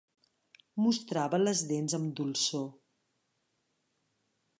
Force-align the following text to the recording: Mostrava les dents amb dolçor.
Mostrava 0.85 1.39
les 1.41 1.61
dents 1.71 1.97
amb 1.97 2.09
dolçor. 2.21 2.65